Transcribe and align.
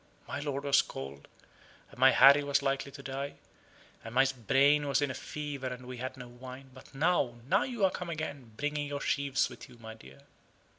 My 0.27 0.39
lord 0.39 0.63
was 0.63 0.81
cold, 0.81 1.27
and 1.91 1.99
my 1.99 2.09
Harry 2.09 2.43
was 2.43 2.63
likely 2.63 2.91
to 2.91 3.03
die: 3.03 3.35
and 4.03 4.15
my 4.15 4.25
brain 4.47 4.87
was 4.87 4.99
in 4.99 5.11
a 5.11 5.13
fever; 5.13 5.67
and 5.67 5.85
we 5.85 5.97
had 5.97 6.17
no 6.17 6.27
wine. 6.27 6.71
But 6.73 6.95
now 6.95 7.35
now 7.47 7.61
you 7.61 7.85
are 7.85 7.91
come 7.91 8.09
again, 8.09 8.53
bringing 8.57 8.87
your 8.87 9.01
sheaves 9.01 9.47
with 9.47 9.69
you, 9.69 9.77
my 9.77 9.93
dear." 9.93 10.23